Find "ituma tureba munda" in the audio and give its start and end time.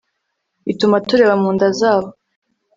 0.71-1.67